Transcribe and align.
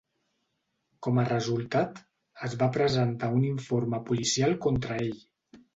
Com 1.07 1.19
a 1.23 1.25
resultat, 1.27 2.01
es 2.49 2.59
va 2.63 2.73
presentar 2.81 3.33
un 3.39 3.47
informe 3.53 4.05
policial 4.11 4.61
contra 4.67 5.03
ell. 5.07 5.19